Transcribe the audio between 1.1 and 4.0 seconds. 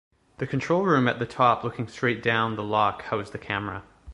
the top looking straight down the loch housed a camera.